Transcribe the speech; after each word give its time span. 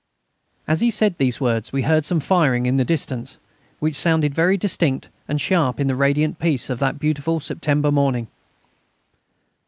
As 0.67 0.81
he 0.81 0.89
said 0.89 1.19
these 1.19 1.39
words 1.39 1.71
we 1.71 1.83
heard 1.83 2.05
some 2.05 2.19
firing 2.19 2.65
in 2.65 2.77
the 2.77 2.83
distance, 2.83 3.37
which 3.77 3.95
sounded 3.95 4.33
very 4.33 4.57
distinct 4.57 5.09
and 5.27 5.39
sharp 5.39 5.79
in 5.79 5.85
the 5.85 5.93
radiant 5.95 6.39
peace 6.39 6.71
of 6.71 6.79
that 6.79 6.97
beautiful 6.97 7.39
September 7.39 7.91
morning. 7.91 8.25